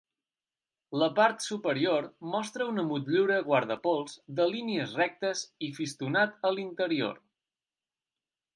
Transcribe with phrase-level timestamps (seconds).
[1.01, 7.21] La part superior mostra una motllura guardapols de línies rectes i fistonat a l'interior.